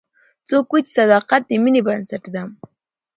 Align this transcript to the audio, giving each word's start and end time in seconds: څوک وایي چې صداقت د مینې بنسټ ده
څوک 0.47 0.65
وایي 0.71 0.83
چې 0.85 0.91
صداقت 0.97 1.41
د 1.47 1.51
مینې 1.63 1.81
بنسټ 1.87 2.23
ده 2.33 2.43